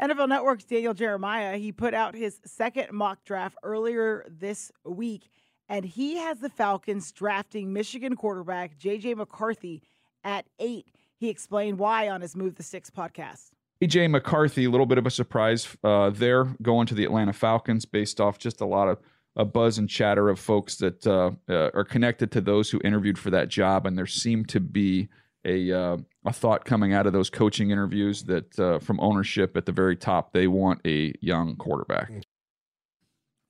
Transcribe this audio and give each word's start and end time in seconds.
NFL 0.00 0.28
Network's 0.28 0.64
Daniel 0.64 0.94
Jeremiah, 0.94 1.56
he 1.56 1.70
put 1.70 1.94
out 1.94 2.14
his 2.14 2.40
second 2.44 2.92
mock 2.92 3.24
draft 3.24 3.56
earlier 3.62 4.26
this 4.28 4.72
week, 4.84 5.30
and 5.68 5.84
he 5.84 6.16
has 6.16 6.40
the 6.40 6.48
Falcons 6.48 7.12
drafting 7.12 7.72
Michigan 7.72 8.16
quarterback 8.16 8.76
J.J. 8.76 9.14
McCarthy 9.14 9.82
at 10.24 10.46
eight. 10.58 10.88
He 11.16 11.28
explained 11.28 11.78
why 11.78 12.08
on 12.08 12.20
his 12.20 12.34
Move 12.34 12.56
the 12.56 12.62
Sticks 12.62 12.90
podcast. 12.90 13.50
AJ 13.80 14.10
McCarthy, 14.10 14.64
a 14.64 14.70
little 14.70 14.86
bit 14.86 14.98
of 14.98 15.06
a 15.06 15.10
surprise 15.10 15.68
uh, 15.84 16.10
there, 16.10 16.44
going 16.62 16.86
to 16.86 16.94
the 16.94 17.04
Atlanta 17.04 17.32
Falcons 17.32 17.84
based 17.84 18.20
off 18.20 18.38
just 18.38 18.60
a 18.60 18.66
lot 18.66 18.88
of 18.88 18.98
a 19.36 19.44
buzz 19.44 19.78
and 19.78 19.88
chatter 19.88 20.28
of 20.28 20.38
folks 20.38 20.76
that 20.76 21.06
uh, 21.06 21.30
uh, 21.48 21.70
are 21.74 21.84
connected 21.84 22.30
to 22.32 22.40
those 22.40 22.70
who 22.70 22.80
interviewed 22.84 23.18
for 23.18 23.30
that 23.30 23.48
job, 23.48 23.86
and 23.86 23.98
there 23.98 24.06
seemed 24.06 24.48
to 24.48 24.60
be 24.60 25.08
a 25.44 25.72
uh, 25.72 25.96
a 26.24 26.32
thought 26.32 26.64
coming 26.64 26.92
out 26.92 27.06
of 27.06 27.12
those 27.12 27.30
coaching 27.30 27.70
interviews 27.70 28.24
that 28.24 28.58
uh, 28.58 28.78
from 28.78 28.98
ownership 29.00 29.56
at 29.56 29.66
the 29.66 29.72
very 29.72 29.96
top 29.96 30.32
they 30.32 30.46
want 30.46 30.80
a 30.86 31.12
young 31.20 31.56
quarterback. 31.56 32.10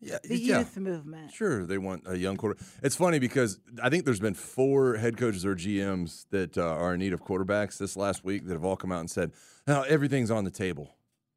Yeah, 0.00 0.18
The 0.22 0.36
yeah. 0.36 0.58
youth 0.58 0.76
movement. 0.76 1.32
Sure, 1.32 1.64
they 1.64 1.78
want 1.78 2.02
a 2.06 2.18
young 2.18 2.36
quarter. 2.36 2.62
It's 2.82 2.96
funny 2.96 3.18
because 3.18 3.58
I 3.82 3.88
think 3.88 4.04
there's 4.04 4.20
been 4.20 4.34
four 4.34 4.96
head 4.96 5.16
coaches 5.16 5.46
or 5.46 5.54
GMs 5.54 6.26
that 6.30 6.58
uh, 6.58 6.62
are 6.62 6.92
in 6.94 7.00
need 7.00 7.14
of 7.14 7.22
quarterbacks 7.24 7.78
this 7.78 7.96
last 7.96 8.22
week 8.24 8.46
that 8.46 8.52
have 8.52 8.64
all 8.64 8.76
come 8.76 8.92
out 8.92 9.00
and 9.00 9.10
said, 9.10 9.32
"No, 9.66 9.82
everything's 9.82 10.30
on 10.30 10.44
the 10.44 10.50
table. 10.50 10.94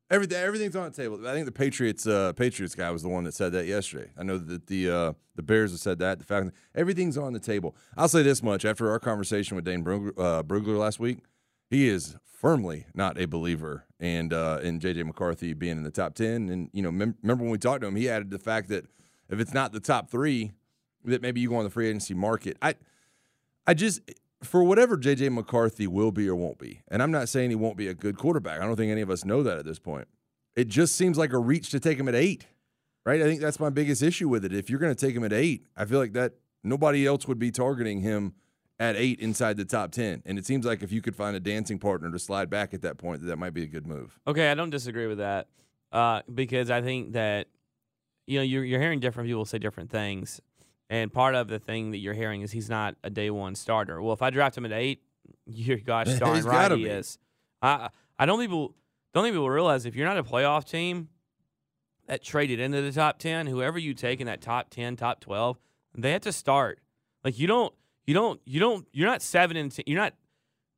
Everything, 0.09 0.37
everything's 0.37 0.75
on 0.75 0.91
the 0.91 0.95
table." 0.95 1.27
I 1.27 1.33
think 1.33 1.45
the 1.45 1.51
Patriots, 1.51 2.07
uh, 2.07 2.33
Patriots 2.33 2.75
guy 2.75 2.89
was 2.91 3.03
the 3.03 3.09
one 3.09 3.23
that 3.25 3.33
said 3.33 3.51
that 3.53 3.65
yesterday. 3.65 4.09
I 4.17 4.23
know 4.23 4.37
that 4.37 4.67
the 4.67 4.89
uh, 4.89 5.13
the 5.35 5.43
Bears 5.43 5.71
have 5.71 5.79
said 5.79 5.99
that. 5.99 6.19
The 6.19 6.25
fact 6.25 6.51
everything's 6.75 7.17
on 7.17 7.33
the 7.33 7.39
table. 7.39 7.75
I'll 7.97 8.07
say 8.07 8.23
this 8.23 8.41
much: 8.41 8.65
after 8.65 8.89
our 8.89 8.99
conversation 8.99 9.55
with 9.55 9.65
Dane 9.65 9.83
Brugler, 9.83 10.13
uh, 10.17 10.43
Brugler 10.43 10.77
last 10.77 10.99
week, 10.99 11.19
he 11.69 11.89
is 11.89 12.15
firmly 12.37 12.85
not 12.93 13.19
a 13.19 13.25
believer 13.25 13.85
and 13.99 14.31
uh 14.31 14.59
in 14.61 14.79
JJ 14.79 15.03
McCarthy 15.07 15.53
being 15.53 15.75
in 15.77 15.81
the 15.81 15.89
top 15.89 16.13
10 16.13 16.49
and 16.49 16.69
you 16.71 16.83
know 16.83 16.91
mem- 16.91 17.15
remember 17.23 17.43
when 17.43 17.51
we 17.51 17.57
talked 17.57 17.81
to 17.81 17.87
him 17.87 17.95
he 17.95 18.07
added 18.07 18.29
the 18.29 18.37
fact 18.37 18.69
that 18.69 18.85
if 19.27 19.39
it's 19.39 19.55
not 19.55 19.71
the 19.71 19.79
top 19.79 20.07
3 20.11 20.51
that 21.05 21.23
maybe 21.23 21.41
you 21.41 21.49
go 21.49 21.55
on 21.55 21.63
the 21.63 21.71
free 21.71 21.87
agency 21.87 22.13
market 22.13 22.55
I 22.61 22.75
I 23.65 23.73
just 23.73 24.01
for 24.43 24.63
whatever 24.63 24.97
JJ 24.97 25.33
McCarthy 25.33 25.87
will 25.87 26.11
be 26.11 26.27
or 26.27 26.35
won't 26.35 26.59
be 26.59 26.81
and 26.87 27.01
I'm 27.01 27.11
not 27.11 27.29
saying 27.29 27.49
he 27.49 27.55
won't 27.55 27.77
be 27.77 27.87
a 27.87 27.93
good 27.93 28.17
quarterback 28.17 28.61
I 28.61 28.65
don't 28.65 28.75
think 28.75 28.91
any 28.91 29.01
of 29.01 29.09
us 29.09 29.25
know 29.25 29.43
that 29.43 29.57
at 29.57 29.65
this 29.65 29.79
point 29.79 30.07
it 30.55 30.67
just 30.67 30.95
seems 30.95 31.17
like 31.17 31.33
a 31.33 31.37
reach 31.39 31.69
to 31.71 31.79
take 31.79 31.99
him 31.99 32.07
at 32.07 32.15
8 32.15 32.45
right 33.05 33.21
I 33.21 33.25
think 33.25 33.41
that's 33.41 33.59
my 33.59 33.69
biggest 33.69 34.01
issue 34.01 34.29
with 34.29 34.45
it 34.45 34.53
if 34.53 34.69
you're 34.69 34.79
going 34.79 34.95
to 34.95 35.05
take 35.05 35.15
him 35.15 35.23
at 35.23 35.33
8 35.33 35.65
I 35.75 35.85
feel 35.85 35.99
like 35.99 36.13
that 36.13 36.33
nobody 36.63 37.05
else 37.05 37.27
would 37.27 37.39
be 37.39 37.51
targeting 37.51 38.01
him 38.01 38.33
at 38.79 38.95
eight 38.95 39.19
inside 39.19 39.57
the 39.57 39.65
top 39.65 39.91
10. 39.91 40.23
And 40.25 40.37
it 40.37 40.45
seems 40.45 40.65
like 40.65 40.83
if 40.83 40.91
you 40.91 41.01
could 41.01 41.15
find 41.15 41.35
a 41.35 41.39
dancing 41.39 41.79
partner 41.79 42.11
to 42.11 42.19
slide 42.19 42.49
back 42.49 42.73
at 42.73 42.81
that 42.81 42.97
point, 42.97 43.21
that, 43.21 43.27
that 43.27 43.37
might 43.37 43.53
be 43.53 43.63
a 43.63 43.67
good 43.67 43.87
move. 43.87 44.19
Okay, 44.27 44.51
I 44.51 44.53
don't 44.53 44.69
disagree 44.69 45.07
with 45.07 45.17
that 45.17 45.47
uh, 45.91 46.21
because 46.33 46.69
I 46.69 46.81
think 46.81 47.13
that 47.13 47.47
you 48.25 48.39
know 48.39 48.43
you're 48.43 48.63
you're 48.63 48.79
hearing 48.79 48.99
different 48.99 49.27
people 49.27 49.45
say 49.45 49.57
different 49.57 49.89
things, 49.89 50.41
and 50.89 51.11
part 51.11 51.35
of 51.35 51.47
the 51.47 51.59
thing 51.59 51.91
that 51.91 51.97
you're 51.97 52.13
hearing 52.13 52.41
is 52.41 52.51
he's 52.51 52.69
not 52.69 52.95
a 53.03 53.09
day 53.09 53.29
one 53.29 53.55
starter. 53.55 54.01
Well, 54.01 54.13
if 54.13 54.21
I 54.21 54.29
draft 54.29 54.57
him 54.57 54.65
at 54.65 54.71
eight, 54.71 55.01
you're 55.45 55.77
gosh 55.77 56.07
darn 56.19 56.43
right 56.43 56.71
he 56.71 56.83
be. 56.83 56.89
is. 56.89 57.17
I 57.61 57.89
I 58.17 58.25
don't 58.25 58.39
think 58.39 58.51
people 58.51 58.75
don't 59.13 59.23
think 59.23 59.33
people 59.33 59.49
realize 59.49 59.85
if 59.85 59.95
you're 59.95 60.07
not 60.07 60.17
a 60.17 60.23
playoff 60.23 60.65
team 60.65 61.09
that 62.07 62.23
traded 62.23 62.59
into 62.59 62.81
the 62.81 62.91
top 62.91 63.19
ten, 63.19 63.47
whoever 63.47 63.77
you 63.77 63.93
take 63.93 64.21
in 64.21 64.27
that 64.27 64.41
top 64.41 64.69
ten, 64.69 64.95
top 64.95 65.19
twelve, 65.19 65.57
they 65.95 66.11
have 66.11 66.21
to 66.21 66.31
start. 66.31 66.79
Like 67.23 67.37
you 67.37 67.47
don't 67.47 67.73
you 68.05 68.13
don't 68.13 68.39
you 68.45 68.59
don't 68.59 68.87
you're 68.93 69.07
not 69.07 69.21
seven 69.21 69.57
and 69.57 69.71
10, 69.71 69.83
you're 69.85 69.99
not 69.99 70.13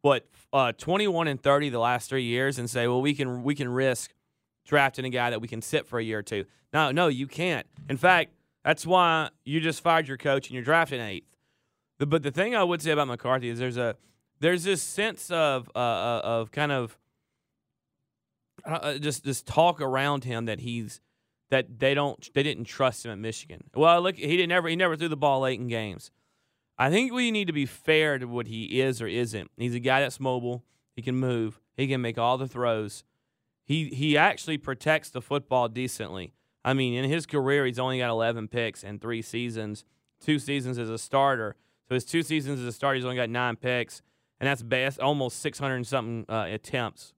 what 0.02 0.28
uh, 0.54 0.72
21 0.72 1.28
and 1.28 1.42
30 1.44 1.70
the 1.70 1.80
last 1.80 2.10
three 2.10 2.24
years 2.24 2.58
and 2.58 2.70
say 2.70 2.88
well 2.88 3.02
we 3.02 3.14
can 3.14 3.44
we 3.44 3.54
can 3.54 3.68
risk 3.68 4.14
drafting 4.66 5.06
a 5.06 5.10
guy 5.10 5.30
that 5.30 5.42
we 5.42 5.48
can 5.48 5.62
sit 5.62 5.86
for 5.86 6.00
a 6.00 6.04
year 6.04 6.20
or 6.20 6.24
two 6.24 6.46
no 6.74 6.92
no 6.92 7.08
you 7.08 7.28
can't 7.28 7.68
in 7.90 7.98
fact 7.98 8.32
that's 8.64 8.86
why 8.86 9.30
you 9.46 9.60
just 9.60 9.82
fired 9.82 10.08
your 10.08 10.18
coach 10.18 10.48
and 10.48 10.54
you're 10.54 10.64
drafting 10.64 11.02
eighth 11.02 11.36
the, 11.98 12.06
but 12.06 12.24
the 12.24 12.32
thing 12.32 12.56
i 12.56 12.64
would 12.64 12.82
say 12.82 12.92
about 12.92 13.08
mccarthy 13.08 13.50
is 13.50 13.60
there's 13.60 13.78
a 13.78 13.96
there's 14.40 14.64
this 14.64 14.82
sense 14.82 15.30
of 15.32 15.70
uh, 15.76 15.80
uh, 15.80 16.22
of 16.24 16.52
kind 16.52 16.72
of 16.72 16.98
uh, 18.66 18.96
just 18.96 19.24
this 19.24 19.42
talk 19.42 19.82
around 19.82 20.24
him 20.24 20.46
that 20.46 20.60
he's 20.60 21.02
that 21.50 21.80
they 21.80 21.94
don't 21.94 22.34
they 22.34 22.44
didn't 22.44 22.66
trust 22.66 23.06
him 23.06 23.12
at 23.12 23.18
michigan 23.18 23.64
well 23.76 24.02
look 24.02 24.16
he 24.16 24.38
didn't 24.38 24.52
ever 24.52 24.68
he 24.68 24.76
never 24.76 24.96
threw 24.96 25.08
the 25.08 25.18
ball 25.18 25.42
late 25.42 25.60
in 25.60 25.68
games 25.68 26.12
I 26.80 26.90
think 26.90 27.12
we 27.12 27.30
need 27.30 27.48
to 27.48 27.54
be 27.54 27.66
fair 27.66 28.18
to 28.18 28.26
what 28.26 28.48
he 28.48 28.80
is 28.80 29.02
or 29.02 29.08
isn't. 29.08 29.52
He's 29.58 29.76
a 29.76 29.82
guy 29.82 30.00
that's 30.00 30.18
mobile. 30.18 30.64
He 30.96 31.02
can 31.02 31.18
move. 31.18 31.60
He 31.76 31.88
can 31.88 32.02
make 32.02 32.18
all 32.18 32.38
the 32.38 32.48
throws. 32.48 33.04
He 33.66 33.90
he 33.90 34.18
actually 34.18 34.58
protects 34.58 35.10
the 35.10 35.22
football 35.22 35.68
decently. 35.68 36.34
I 36.64 36.74
mean, 36.74 36.94
in 36.94 37.10
his 37.10 37.26
career, 37.26 37.66
he's 37.66 37.80
only 37.80 38.00
got 38.00 38.10
11 38.10 38.48
picks 38.50 38.84
in 38.84 39.00
three 39.00 39.22
seasons, 39.22 39.86
two 40.20 40.40
seasons 40.40 40.78
as 40.78 40.90
a 40.90 40.98
starter. 40.98 41.56
So 41.88 41.96
his 41.96 42.06
two 42.06 42.22
seasons 42.22 42.60
as 42.60 42.66
a 42.66 42.72
starter, 42.72 42.96
he's 42.96 43.06
only 43.06 43.16
got 43.16 43.30
nine 43.30 43.56
picks, 43.56 44.02
and 44.40 44.48
that's 44.48 44.62
best 44.62 45.00
almost 45.00 45.40
600 45.40 45.76
and 45.76 45.88
something 45.88 46.26
uh, 46.30 46.46
attempts. 46.50 47.14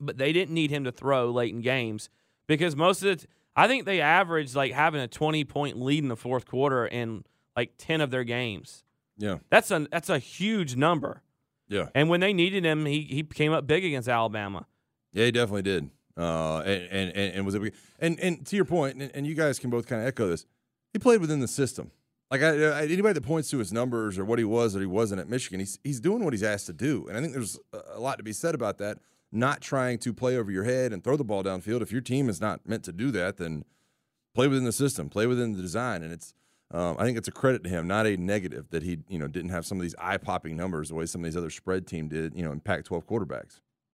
But 0.00 0.18
they 0.18 0.32
didn't 0.32 0.54
need 0.54 0.70
him 0.70 0.84
to 0.84 0.92
throw 0.92 1.30
late 1.30 1.54
in 1.54 1.60
games 1.60 2.08
because 2.46 2.74
most 2.74 3.02
of 3.02 3.20
the, 3.20 3.26
I 3.54 3.68
think 3.68 3.84
they 3.84 4.00
averaged 4.00 4.54
like 4.54 4.72
having 4.72 5.00
a 5.00 5.08
20 5.08 5.44
point 5.44 5.80
lead 5.80 6.02
in 6.02 6.08
the 6.08 6.16
fourth 6.16 6.46
quarter 6.46 6.86
in 6.86 7.24
like 7.54 7.74
10 7.78 8.00
of 8.00 8.10
their 8.10 8.24
games. 8.24 8.82
Yeah. 9.16 9.38
That's 9.50 9.70
a 9.70 9.86
that's 9.90 10.08
a 10.08 10.18
huge 10.18 10.74
number. 10.74 11.22
Yeah. 11.68 11.88
And 11.94 12.08
when 12.08 12.20
they 12.20 12.32
needed 12.32 12.64
him, 12.64 12.86
he 12.86 13.02
he 13.02 13.22
came 13.22 13.52
up 13.52 13.66
big 13.66 13.84
against 13.84 14.08
Alabama. 14.08 14.66
Yeah, 15.12 15.26
he 15.26 15.30
definitely 15.30 15.62
did. 15.62 15.90
Uh, 16.16 16.58
and, 16.60 17.10
and, 17.10 17.34
and, 17.34 17.46
was 17.46 17.54
it, 17.54 17.74
and, 17.98 18.20
and 18.20 18.46
to 18.46 18.56
your 18.56 18.64
point, 18.64 18.96
and, 18.96 19.10
and 19.14 19.26
you 19.26 19.34
guys 19.34 19.58
can 19.58 19.70
both 19.70 19.86
kind 19.86 20.02
of 20.02 20.08
echo 20.08 20.28
this, 20.28 20.44
he 20.92 20.98
played 20.98 21.20
within 21.20 21.40
the 21.40 21.48
system. 21.48 21.90
Like 22.30 22.42
I, 22.42 22.48
I, 22.48 22.82
anybody 22.84 23.12
that 23.12 23.22
points 23.22 23.50
to 23.50 23.58
his 23.58 23.72
numbers 23.72 24.18
or 24.18 24.24
what 24.24 24.38
he 24.38 24.44
was 24.44 24.74
or 24.74 24.80
he 24.80 24.86
wasn't 24.86 25.20
at 25.20 25.28
Michigan, 25.28 25.60
he's 25.60 25.78
he's 25.84 26.00
doing 26.00 26.24
what 26.24 26.32
he's 26.32 26.42
asked 26.42 26.66
to 26.66 26.72
do, 26.72 27.06
and 27.08 27.16
I 27.16 27.20
think 27.20 27.34
there's 27.34 27.58
a 27.94 28.00
lot 28.00 28.16
to 28.16 28.24
be 28.24 28.32
said 28.32 28.54
about 28.54 28.78
that. 28.78 28.98
Not 29.34 29.62
trying 29.62 29.98
to 30.00 30.12
play 30.12 30.36
over 30.36 30.50
your 30.50 30.64
head 30.64 30.92
and 30.92 31.02
throw 31.02 31.16
the 31.16 31.24
ball 31.24 31.42
downfield. 31.42 31.80
If 31.80 31.92
your 31.92 32.02
team 32.02 32.28
is 32.28 32.40
not 32.40 32.66
meant 32.66 32.84
to 32.84 32.92
do 32.92 33.10
that, 33.12 33.38
then 33.38 33.64
play 34.34 34.46
within 34.46 34.64
the 34.64 34.72
system, 34.72 35.08
play 35.08 35.26
within 35.26 35.52
the 35.52 35.62
design, 35.62 36.02
and 36.02 36.12
it's. 36.12 36.34
Um, 36.70 36.96
I 36.98 37.04
think 37.04 37.18
it's 37.18 37.28
a 37.28 37.32
credit 37.32 37.62
to 37.64 37.68
him, 37.68 37.86
not 37.86 38.06
a 38.06 38.16
negative 38.16 38.70
that 38.70 38.82
he 38.82 39.00
you 39.06 39.18
know 39.18 39.28
didn't 39.28 39.50
have 39.50 39.66
some 39.66 39.76
of 39.76 39.82
these 39.82 39.94
eye 39.98 40.16
popping 40.16 40.56
numbers 40.56 40.88
the 40.88 40.94
way 40.94 41.04
some 41.04 41.20
of 41.20 41.26
these 41.26 41.36
other 41.36 41.50
spread 41.50 41.86
team 41.86 42.08
did. 42.08 42.34
You 42.34 42.42
know, 42.42 42.52
in 42.52 42.60
Pac-12 42.60 43.04
quarterbacks. 43.04 43.60